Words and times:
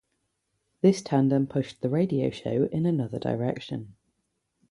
This 0.81 1.03
tandem 1.03 1.45
pushed 1.45 1.81
the 1.81 1.89
radio 1.91 2.31
show 2.31 2.67
in 2.71 2.87
another 2.87 3.19
direction. 3.19 3.97